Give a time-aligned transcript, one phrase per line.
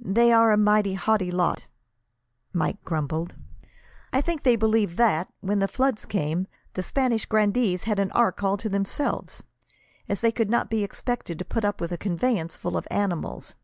[0.00, 1.68] "They are a mighty haughty lot,"
[2.52, 3.36] Mike grumbled.
[4.12, 8.42] "I believe they think that, when the flood came, the Spanish grandees had an ark
[8.42, 9.44] all to themselves,
[10.08, 13.54] as they could not be expected to put up with a conveyance full of animals."